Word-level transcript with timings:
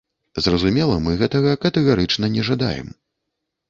Зразумела, 0.45 0.95
мы 1.05 1.13
гэтага 1.21 1.55
катэгарычна 1.67 2.35
не 2.39 2.51
жадаем. 2.53 2.95